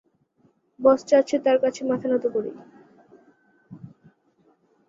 বস 0.79 0.99
চাচ্ছে 1.09 1.35
তার 1.45 1.57
কাছে 1.63 1.81
মাথা 1.85 2.07
নত 2.11 2.25
করি। 2.27 2.51